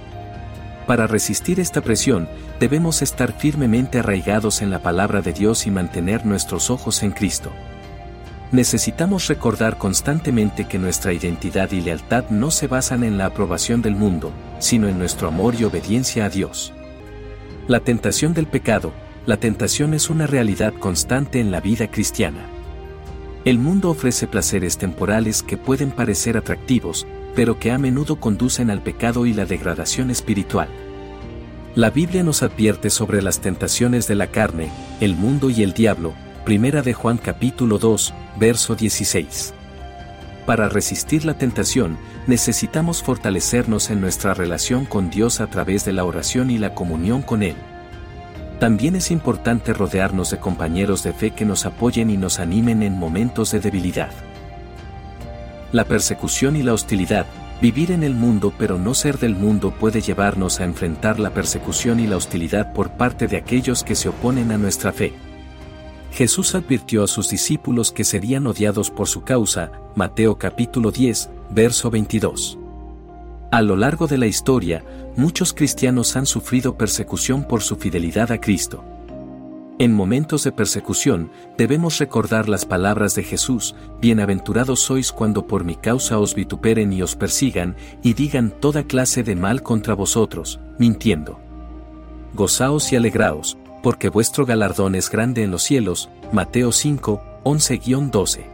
Para 0.86 1.06
resistir 1.06 1.60
esta 1.60 1.80
presión, 1.80 2.28
debemos 2.60 3.02
estar 3.02 3.32
firmemente 3.32 4.00
arraigados 4.00 4.62
en 4.62 4.70
la 4.70 4.80
palabra 4.80 5.22
de 5.22 5.32
Dios 5.32 5.66
y 5.66 5.70
mantener 5.70 6.26
nuestros 6.26 6.70
ojos 6.70 7.02
en 7.02 7.12
Cristo 7.12 7.52
necesitamos 8.54 9.26
recordar 9.26 9.78
constantemente 9.78 10.66
que 10.66 10.78
nuestra 10.78 11.12
identidad 11.12 11.72
y 11.72 11.80
lealtad 11.80 12.30
no 12.30 12.50
se 12.50 12.68
basan 12.68 13.02
en 13.02 13.18
la 13.18 13.26
aprobación 13.26 13.82
del 13.82 13.96
mundo, 13.96 14.32
sino 14.60 14.88
en 14.88 14.98
nuestro 14.98 15.28
amor 15.28 15.56
y 15.56 15.64
obediencia 15.64 16.24
a 16.24 16.30
Dios. 16.30 16.72
La 17.66 17.80
tentación 17.80 18.32
del 18.32 18.46
pecado, 18.46 18.92
la 19.26 19.38
tentación 19.38 19.92
es 19.92 20.08
una 20.08 20.26
realidad 20.26 20.72
constante 20.74 21.40
en 21.40 21.50
la 21.50 21.60
vida 21.60 21.90
cristiana. 21.90 22.46
El 23.44 23.58
mundo 23.58 23.90
ofrece 23.90 24.26
placeres 24.26 24.78
temporales 24.78 25.42
que 25.42 25.56
pueden 25.56 25.90
parecer 25.90 26.36
atractivos, 26.36 27.06
pero 27.34 27.58
que 27.58 27.72
a 27.72 27.78
menudo 27.78 28.16
conducen 28.16 28.70
al 28.70 28.82
pecado 28.82 29.26
y 29.26 29.32
la 29.32 29.46
degradación 29.46 30.10
espiritual. 30.10 30.68
La 31.74 31.90
Biblia 31.90 32.22
nos 32.22 32.42
advierte 32.42 32.88
sobre 32.88 33.20
las 33.20 33.40
tentaciones 33.40 34.06
de 34.06 34.14
la 34.14 34.28
carne, 34.28 34.70
el 35.00 35.16
mundo 35.16 35.50
y 35.50 35.62
el 35.62 35.72
diablo, 35.72 36.14
Primera 36.44 36.82
de 36.82 36.94
Juan 36.94 37.18
capítulo 37.18 37.78
2, 37.78 38.14
verso 38.38 38.76
16. 38.76 39.54
Para 40.46 40.68
resistir 40.68 41.24
la 41.24 41.34
tentación, 41.34 41.96
necesitamos 42.26 43.02
fortalecernos 43.02 43.90
en 43.90 44.00
nuestra 44.00 44.34
relación 44.34 44.84
con 44.84 45.10
Dios 45.10 45.40
a 45.40 45.46
través 45.48 45.84
de 45.84 45.92
la 45.92 46.04
oración 46.04 46.50
y 46.50 46.58
la 46.58 46.74
comunión 46.74 47.22
con 47.22 47.42
Él. 47.42 47.56
También 48.60 48.94
es 48.94 49.10
importante 49.10 49.72
rodearnos 49.72 50.30
de 50.30 50.38
compañeros 50.38 51.02
de 51.02 51.12
fe 51.12 51.32
que 51.32 51.44
nos 51.44 51.66
apoyen 51.66 52.10
y 52.10 52.16
nos 52.16 52.38
animen 52.38 52.82
en 52.82 52.92
momentos 52.92 53.50
de 53.50 53.60
debilidad. 53.60 54.12
La 55.74 55.84
persecución 55.84 56.54
y 56.54 56.62
la 56.62 56.72
hostilidad, 56.72 57.26
vivir 57.60 57.90
en 57.90 58.04
el 58.04 58.14
mundo 58.14 58.52
pero 58.56 58.78
no 58.78 58.94
ser 58.94 59.18
del 59.18 59.34
mundo 59.34 59.72
puede 59.72 60.00
llevarnos 60.02 60.60
a 60.60 60.64
enfrentar 60.64 61.18
la 61.18 61.34
persecución 61.34 61.98
y 61.98 62.06
la 62.06 62.16
hostilidad 62.16 62.72
por 62.72 62.92
parte 62.92 63.26
de 63.26 63.38
aquellos 63.38 63.82
que 63.82 63.96
se 63.96 64.08
oponen 64.08 64.52
a 64.52 64.56
nuestra 64.56 64.92
fe. 64.92 65.14
Jesús 66.12 66.54
advirtió 66.54 67.02
a 67.02 67.08
sus 67.08 67.28
discípulos 67.28 67.90
que 67.90 68.04
serían 68.04 68.46
odiados 68.46 68.92
por 68.92 69.08
su 69.08 69.24
causa, 69.24 69.72
Mateo 69.96 70.38
capítulo 70.38 70.92
10, 70.92 71.30
verso 71.50 71.90
22. 71.90 72.56
A 73.50 73.60
lo 73.60 73.74
largo 73.74 74.06
de 74.06 74.18
la 74.18 74.26
historia, 74.26 74.84
muchos 75.16 75.52
cristianos 75.52 76.14
han 76.14 76.26
sufrido 76.26 76.78
persecución 76.78 77.42
por 77.42 77.62
su 77.62 77.74
fidelidad 77.74 78.30
a 78.30 78.40
Cristo. 78.40 78.84
En 79.76 79.92
momentos 79.92 80.44
de 80.44 80.52
persecución, 80.52 81.32
debemos 81.58 81.98
recordar 81.98 82.48
las 82.48 82.64
palabras 82.64 83.16
de 83.16 83.24
Jesús, 83.24 83.74
Bienaventurados 84.00 84.78
sois 84.78 85.10
cuando 85.10 85.48
por 85.48 85.64
mi 85.64 85.74
causa 85.74 86.20
os 86.20 86.36
vituperen 86.36 86.92
y 86.92 87.02
os 87.02 87.16
persigan, 87.16 87.74
y 88.00 88.12
digan 88.12 88.52
toda 88.52 88.84
clase 88.84 89.24
de 89.24 89.34
mal 89.34 89.64
contra 89.64 89.94
vosotros, 89.94 90.60
mintiendo. 90.78 91.40
Gozaos 92.34 92.92
y 92.92 92.96
alegraos, 92.96 93.58
porque 93.82 94.10
vuestro 94.10 94.46
galardón 94.46 94.94
es 94.94 95.10
grande 95.10 95.42
en 95.42 95.50
los 95.50 95.64
cielos. 95.64 96.08
Mateo 96.32 96.70
5, 96.70 97.20
11-12. 97.42 98.44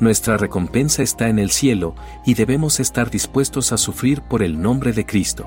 Nuestra 0.00 0.36
recompensa 0.36 1.04
está 1.04 1.28
en 1.28 1.38
el 1.38 1.52
cielo, 1.52 1.94
y 2.26 2.34
debemos 2.34 2.80
estar 2.80 3.08
dispuestos 3.08 3.70
a 3.70 3.76
sufrir 3.76 4.20
por 4.22 4.42
el 4.42 4.60
nombre 4.60 4.92
de 4.92 5.06
Cristo. 5.06 5.46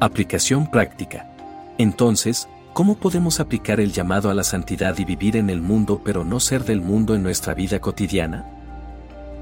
Aplicación 0.00 0.68
práctica. 0.68 1.30
Entonces, 1.78 2.48
¿cómo 2.72 2.96
podemos 2.96 3.40
aplicar 3.40 3.80
el 3.80 3.92
llamado 3.92 4.30
a 4.30 4.34
la 4.34 4.44
santidad 4.44 4.98
y 4.98 5.04
vivir 5.04 5.36
en 5.36 5.50
el 5.50 5.60
mundo 5.60 6.00
pero 6.04 6.24
no 6.24 6.40
ser 6.40 6.64
del 6.64 6.80
mundo 6.80 7.14
en 7.14 7.22
nuestra 7.22 7.54
vida 7.54 7.80
cotidiana? 7.80 8.46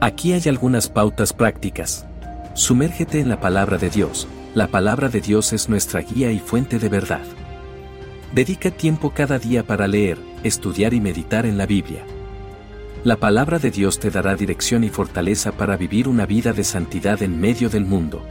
Aquí 0.00 0.32
hay 0.32 0.42
algunas 0.46 0.88
pautas 0.88 1.32
prácticas. 1.32 2.06
Sumérgete 2.54 3.20
en 3.20 3.28
la 3.28 3.40
palabra 3.40 3.78
de 3.78 3.90
Dios. 3.90 4.28
La 4.54 4.68
palabra 4.68 5.08
de 5.08 5.20
Dios 5.20 5.52
es 5.52 5.68
nuestra 5.68 6.00
guía 6.00 6.30
y 6.32 6.38
fuente 6.38 6.78
de 6.78 6.88
verdad. 6.88 7.24
Dedica 8.34 8.70
tiempo 8.70 9.10
cada 9.10 9.38
día 9.38 9.64
para 9.64 9.86
leer, 9.86 10.18
estudiar 10.44 10.94
y 10.94 11.00
meditar 11.00 11.46
en 11.46 11.58
la 11.58 11.66
Biblia. 11.66 12.04
La 13.04 13.16
palabra 13.16 13.58
de 13.58 13.70
Dios 13.70 14.00
te 14.00 14.10
dará 14.10 14.34
dirección 14.34 14.84
y 14.84 14.88
fortaleza 14.88 15.52
para 15.52 15.76
vivir 15.76 16.08
una 16.08 16.26
vida 16.26 16.52
de 16.52 16.64
santidad 16.64 17.22
en 17.22 17.40
medio 17.40 17.70
del 17.70 17.84
mundo. 17.84 18.22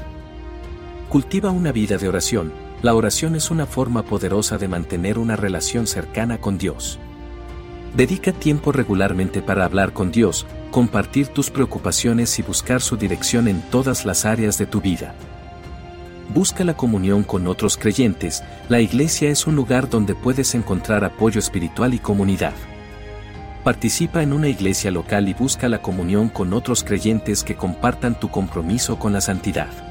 Cultiva 1.09 1.51
una 1.51 1.71
vida 1.71 1.97
de 1.97 2.09
oración. 2.09 2.66
La 2.81 2.93
oración 2.93 3.35
es 3.35 3.51
una 3.51 3.65
forma 3.65 4.03
poderosa 4.03 4.57
de 4.57 4.67
mantener 4.67 5.17
una 5.17 5.35
relación 5.35 5.87
cercana 5.87 6.39
con 6.39 6.57
Dios. 6.57 6.99
Dedica 7.95 8.31
tiempo 8.31 8.71
regularmente 8.71 9.41
para 9.41 9.65
hablar 9.65 9.93
con 9.93 10.11
Dios, 10.11 10.45
compartir 10.71 11.27
tus 11.27 11.49
preocupaciones 11.49 12.37
y 12.37 12.43
buscar 12.43 12.81
su 12.81 12.97
dirección 12.97 13.47
en 13.47 13.61
todas 13.69 14.05
las 14.05 14.25
áreas 14.25 14.57
de 14.57 14.65
tu 14.65 14.81
vida 14.81 15.15
busca 16.33 16.63
la 16.63 16.75
comunión 16.75 17.23
con 17.23 17.47
otros 17.47 17.77
creyentes, 17.77 18.43
la 18.69 18.79
iglesia 18.79 19.29
es 19.29 19.47
un 19.47 19.55
lugar 19.55 19.89
donde 19.89 20.15
puedes 20.15 20.55
encontrar 20.55 21.03
apoyo 21.03 21.39
espiritual 21.39 21.93
y 21.93 21.99
comunidad. 21.99 22.53
Participa 23.63 24.23
en 24.23 24.33
una 24.33 24.47
iglesia 24.47 24.91
local 24.91 25.27
y 25.27 25.33
busca 25.33 25.67
la 25.67 25.81
comunión 25.81 26.29
con 26.29 26.53
otros 26.53 26.83
creyentes 26.83 27.43
que 27.43 27.55
compartan 27.55 28.19
tu 28.19 28.29
compromiso 28.29 28.97
con 28.99 29.13
la 29.13 29.21
santidad. 29.21 29.86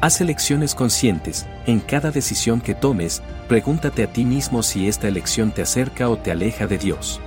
Haz 0.00 0.20
elecciones 0.20 0.76
conscientes, 0.76 1.44
en 1.66 1.80
cada 1.80 2.12
decisión 2.12 2.60
que 2.60 2.76
tomes, 2.76 3.20
pregúntate 3.48 4.04
a 4.04 4.12
ti 4.12 4.24
mismo 4.24 4.62
si 4.62 4.86
esta 4.86 5.08
elección 5.08 5.50
te 5.50 5.62
acerca 5.62 6.08
o 6.08 6.16
te 6.16 6.30
aleja 6.30 6.68
de 6.68 6.78
Dios. 6.78 7.20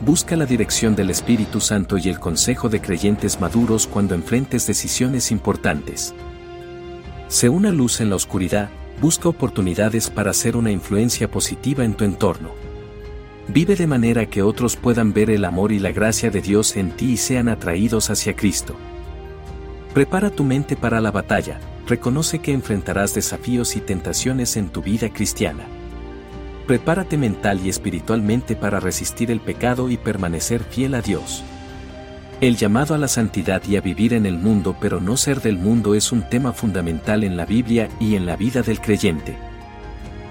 Busca 0.00 0.34
la 0.34 0.46
dirección 0.46 0.96
del 0.96 1.10
Espíritu 1.10 1.60
Santo 1.60 1.98
y 1.98 2.08
el 2.08 2.18
consejo 2.18 2.70
de 2.70 2.80
creyentes 2.80 3.38
maduros 3.38 3.86
cuando 3.86 4.14
enfrentes 4.14 4.66
decisiones 4.66 5.30
importantes. 5.30 6.14
Sé 7.28 7.50
una 7.50 7.70
luz 7.70 8.00
en 8.00 8.08
la 8.08 8.16
oscuridad, 8.16 8.70
busca 9.02 9.28
oportunidades 9.28 10.08
para 10.08 10.30
hacer 10.30 10.56
una 10.56 10.70
influencia 10.70 11.30
positiva 11.30 11.84
en 11.84 11.92
tu 11.92 12.04
entorno. 12.04 12.52
Vive 13.48 13.76
de 13.76 13.86
manera 13.86 14.24
que 14.24 14.42
otros 14.42 14.76
puedan 14.76 15.12
ver 15.12 15.28
el 15.28 15.44
amor 15.44 15.70
y 15.70 15.78
la 15.78 15.92
gracia 15.92 16.30
de 16.30 16.40
Dios 16.40 16.76
en 16.76 16.92
ti 16.92 17.12
y 17.12 17.16
sean 17.18 17.50
atraídos 17.50 18.08
hacia 18.08 18.34
Cristo. 18.34 18.74
Prepara 19.92 20.30
tu 20.30 20.44
mente 20.44 20.76
para 20.76 21.00
la 21.00 21.10
batalla, 21.10 21.60
reconoce 21.86 22.38
que 22.38 22.52
enfrentarás 22.52 23.14
desafíos 23.14 23.76
y 23.76 23.80
tentaciones 23.80 24.56
en 24.56 24.68
tu 24.68 24.82
vida 24.82 25.10
cristiana. 25.10 25.64
Prepárate 26.66 27.18
mental 27.18 27.60
y 27.64 27.68
espiritualmente 27.68 28.56
para 28.56 28.80
resistir 28.80 29.30
el 29.30 29.40
pecado 29.40 29.90
y 29.90 29.98
permanecer 29.98 30.64
fiel 30.64 30.94
a 30.94 31.02
Dios. 31.02 31.44
El 32.40 32.56
llamado 32.56 32.94
a 32.94 32.98
la 32.98 33.08
santidad 33.08 33.62
y 33.68 33.76
a 33.76 33.80
vivir 33.80 34.14
en 34.14 34.26
el 34.26 34.38
mundo 34.38 34.76
pero 34.80 35.00
no 35.00 35.16
ser 35.16 35.40
del 35.40 35.58
mundo 35.58 35.94
es 35.94 36.10
un 36.10 36.28
tema 36.28 36.52
fundamental 36.52 37.22
en 37.22 37.36
la 37.36 37.46
Biblia 37.46 37.88
y 38.00 38.16
en 38.16 38.26
la 38.26 38.36
vida 38.36 38.62
del 38.62 38.80
creyente. 38.80 39.36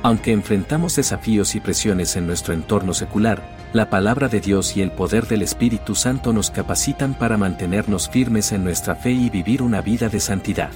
Aunque 0.01 0.33
enfrentamos 0.33 0.95
desafíos 0.97 1.55
y 1.55 1.61
presiones 1.61 2.17
en 2.17 2.27
nuestro 2.27 2.53
entorno 2.53 2.93
secular, 2.93 3.41
la 3.71 3.89
palabra 3.89 4.27
de 4.27 4.41
Dios 4.41 4.75
y 4.75 4.81
el 4.81 4.91
poder 4.91 5.27
del 5.27 5.43
Espíritu 5.43 5.95
Santo 5.95 6.33
nos 6.33 6.51
capacitan 6.51 7.13
para 7.13 7.37
mantenernos 7.37 8.09
firmes 8.09 8.51
en 8.51 8.63
nuestra 8.63 8.95
fe 8.95 9.11
y 9.11 9.29
vivir 9.29 9.61
una 9.61 9.81
vida 9.81 10.09
de 10.09 10.19
santidad. 10.19 10.71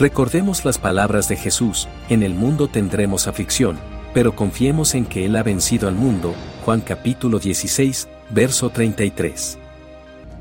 Recordemos 0.00 0.64
las 0.64 0.78
palabras 0.78 1.28
de 1.28 1.36
Jesús, 1.36 1.86
en 2.08 2.22
el 2.22 2.32
mundo 2.32 2.68
tendremos 2.68 3.26
aflicción, 3.26 3.78
pero 4.14 4.34
confiemos 4.34 4.94
en 4.94 5.04
que 5.04 5.26
Él 5.26 5.36
ha 5.36 5.42
vencido 5.42 5.88
al 5.88 5.94
mundo, 5.94 6.34
Juan 6.64 6.80
capítulo 6.80 7.38
16, 7.38 8.08
verso 8.30 8.70
33. 8.70 9.58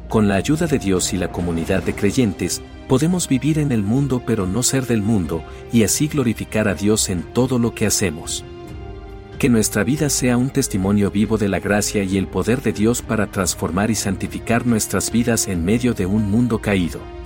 Con 0.07 0.29
la 0.29 0.35
ayuda 0.35 0.65
de 0.65 0.79
Dios 0.79 1.11
y 1.11 1.17
la 1.17 1.33
comunidad 1.33 1.83
de 1.83 1.93
creyentes, 1.93 2.61
podemos 2.87 3.27
vivir 3.27 3.59
en 3.59 3.73
el 3.73 3.83
mundo 3.83 4.23
pero 4.25 4.47
no 4.47 4.63
ser 4.63 4.87
del 4.87 5.01
mundo, 5.01 5.43
y 5.73 5.83
así 5.83 6.07
glorificar 6.07 6.69
a 6.69 6.73
Dios 6.73 7.09
en 7.09 7.23
todo 7.33 7.59
lo 7.59 7.75
que 7.75 7.85
hacemos. 7.85 8.45
Que 9.39 9.49
nuestra 9.49 9.83
vida 9.83 10.09
sea 10.09 10.37
un 10.37 10.51
testimonio 10.51 11.11
vivo 11.11 11.37
de 11.37 11.49
la 11.49 11.59
gracia 11.59 12.01
y 12.05 12.17
el 12.17 12.27
poder 12.27 12.61
de 12.61 12.71
Dios 12.71 13.01
para 13.01 13.27
transformar 13.27 13.91
y 13.91 13.95
santificar 13.95 14.65
nuestras 14.65 15.11
vidas 15.11 15.49
en 15.49 15.65
medio 15.65 15.93
de 15.93 16.05
un 16.05 16.31
mundo 16.31 16.59
caído. 16.59 17.18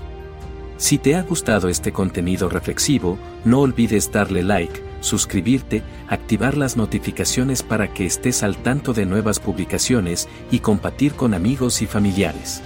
Si 0.83 0.97
te 0.97 1.15
ha 1.15 1.21
gustado 1.21 1.69
este 1.69 1.93
contenido 1.93 2.49
reflexivo, 2.49 3.17
no 3.45 3.61
olvides 3.61 4.11
darle 4.11 4.43
like, 4.43 4.83
suscribirte, 4.99 5.81
activar 6.09 6.57
las 6.57 6.75
notificaciones 6.75 7.63
para 7.63 7.93
que 7.93 8.05
estés 8.05 8.43
al 8.43 8.57
tanto 8.57 8.93
de 8.93 9.05
nuevas 9.05 9.39
publicaciones 9.39 10.27
y 10.51 10.59
compartir 10.59 11.13
con 11.13 11.33
amigos 11.33 11.81
y 11.81 11.87
familiares. 11.87 12.61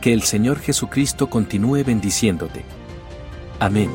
Que 0.00 0.12
el 0.12 0.22
Señor 0.22 0.60
Jesucristo 0.60 1.28
continúe 1.28 1.82
bendiciéndote. 1.82 2.62
Amén. 3.58 3.90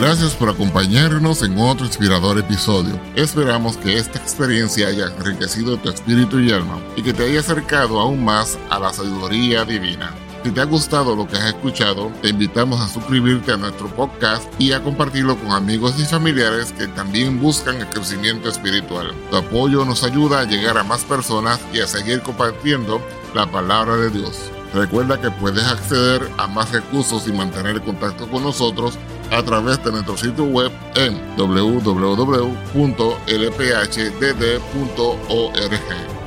Gracias 0.00 0.32
por 0.32 0.48
acompañarnos 0.48 1.42
en 1.42 1.58
otro 1.58 1.84
inspirador 1.84 2.38
episodio. 2.38 2.98
Esperamos 3.16 3.76
que 3.76 3.98
esta 3.98 4.18
experiencia 4.18 4.88
haya 4.88 5.08
enriquecido 5.08 5.76
tu 5.76 5.90
espíritu 5.90 6.40
y 6.40 6.50
alma 6.52 6.80
y 6.96 7.02
que 7.02 7.12
te 7.12 7.24
haya 7.24 7.40
acercado 7.40 8.00
aún 8.00 8.24
más 8.24 8.58
a 8.70 8.78
la 8.78 8.94
sabiduría 8.94 9.66
divina. 9.66 10.14
Si 10.42 10.52
te 10.52 10.62
ha 10.62 10.64
gustado 10.64 11.14
lo 11.14 11.28
que 11.28 11.36
has 11.36 11.48
escuchado, 11.48 12.10
te 12.22 12.30
invitamos 12.30 12.80
a 12.80 12.88
suscribirte 12.88 13.52
a 13.52 13.58
nuestro 13.58 13.94
podcast 13.94 14.50
y 14.58 14.72
a 14.72 14.82
compartirlo 14.82 15.36
con 15.36 15.52
amigos 15.52 16.00
y 16.00 16.06
familiares 16.06 16.72
que 16.72 16.86
también 16.86 17.38
buscan 17.38 17.76
el 17.76 17.86
crecimiento 17.88 18.48
espiritual. 18.48 19.12
Tu 19.30 19.36
apoyo 19.36 19.84
nos 19.84 20.02
ayuda 20.02 20.40
a 20.40 20.44
llegar 20.44 20.78
a 20.78 20.82
más 20.82 21.04
personas 21.04 21.60
y 21.74 21.80
a 21.80 21.86
seguir 21.86 22.22
compartiendo 22.22 23.02
la 23.34 23.52
palabra 23.52 23.96
de 23.96 24.08
Dios. 24.08 24.50
Recuerda 24.72 25.20
que 25.20 25.30
puedes 25.30 25.64
acceder 25.64 26.26
a 26.38 26.46
más 26.46 26.70
recursos 26.70 27.26
y 27.26 27.32
mantener 27.32 27.82
contacto 27.82 28.28
con 28.30 28.44
nosotros 28.44 28.98
a 29.30 29.42
través 29.42 29.82
de 29.84 29.92
nuestro 29.92 30.16
sitio 30.16 30.44
web 30.44 30.72
en 30.94 31.20
www.lphdd.org. 31.36 32.56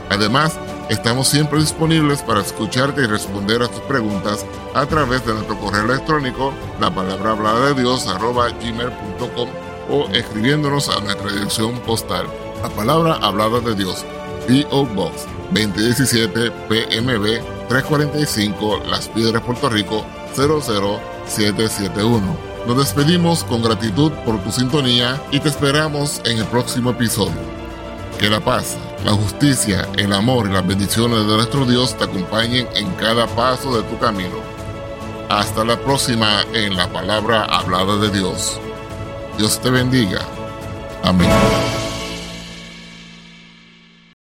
Además, 0.10 0.60
Estamos 0.90 1.30
siempre 1.30 1.60
disponibles 1.60 2.22
para 2.22 2.42
escucharte 2.42 3.04
y 3.04 3.08
responder 3.08 3.64
a 3.64 3.70
tus 3.70 3.80
preguntas 3.82 4.46
a 4.76 4.86
través 4.86 5.26
de 5.26 5.34
nuestro 5.34 5.58
correo 5.58 5.86
electrónico, 5.86 6.54
la 6.80 6.94
palabra 6.94 7.32
hablada 7.32 7.68
de 7.68 7.74
Dios, 7.82 8.06
arroba 8.08 8.50
gmail.com 8.50 9.50
o 9.90 10.10
escribiéndonos 10.10 10.90
a 10.90 11.00
nuestra 11.00 11.32
dirección 11.32 11.80
postal, 11.80 12.28
la 12.62 12.68
palabra 12.70 13.14
hablada 13.22 13.62
de 13.62 13.76
Dios, 13.76 14.06
P.O. 14.48 14.86
Box 14.88 15.26
2017 15.52 16.52
PMB 16.52 17.68
345 17.70 18.82
Las 18.86 19.08
Piedras, 19.08 19.42
Puerto 19.42 19.70
Rico 19.70 20.06
00771. 20.36 22.53
Nos 22.68 22.78
despedimos 22.78 23.44
con 23.44 23.62
gratitud 23.62 24.12
por 24.26 24.42
tu 24.42 24.52
sintonía 24.52 25.22
y 25.32 25.40
te 25.40 25.50
esperamos 25.50 26.22
en 26.24 26.38
el 26.38 26.46
próximo 26.46 26.92
episodio. 26.92 27.36
Que 28.18 28.30
la 28.30 28.40
paz, 28.40 28.78
la 29.04 29.12
justicia, 29.12 29.86
el 29.98 30.14
amor 30.14 30.48
y 30.48 30.54
las 30.54 30.66
bendiciones 30.66 31.28
de 31.28 31.36
nuestro 31.36 31.66
Dios 31.66 31.98
te 31.98 32.06
acompañen 32.06 32.68
en 32.74 32.90
cada 32.94 33.28
paso 33.28 33.76
de 33.76 33.84
tu 33.90 34.00
camino. 34.00 34.38
Hasta 35.30 35.66
la 35.66 35.78
próxima 35.78 36.44
en 36.54 36.78
la 36.78 36.88
palabra 36.88 37.44
hablada 37.44 37.98
de 37.98 38.10
Dios. 38.12 38.58
Dios 39.38 39.60
te 39.60 39.70
bendiga. 39.70 40.22
Amén. 41.04 41.30